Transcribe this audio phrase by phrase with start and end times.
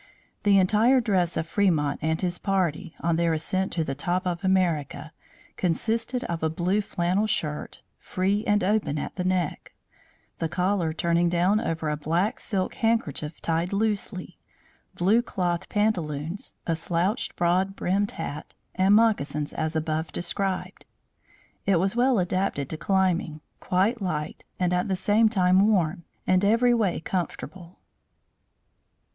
[0.41, 4.43] The entire dress of Fremont and his party, on their ascent to the "top of
[4.43, 5.13] America,"
[5.57, 9.73] consisted of a blue flannel shirt, free and open at the neck,
[10.39, 14.39] the collar turning down over a black silk handkerchief tied loosely,
[14.95, 20.87] blue cloth pantaloons, a slouched broad brimmed hat, and moccasins as above described.
[21.67, 26.43] It was well adapted to climbing, quite light, and at the same time warm, and
[26.43, 27.77] every way comfortable.